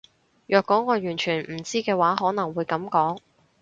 [0.47, 3.19] 若果我完全唔知嘅話可能會噉講